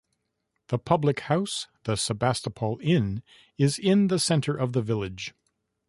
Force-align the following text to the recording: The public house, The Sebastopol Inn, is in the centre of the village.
The 0.69 0.79
public 0.79 1.19
house, 1.19 1.67
The 1.83 1.95
Sebastopol 1.95 2.79
Inn, 2.81 3.21
is 3.59 3.77
in 3.77 4.07
the 4.07 4.17
centre 4.17 4.55
of 4.57 4.73
the 4.73 4.81
village. 4.81 5.35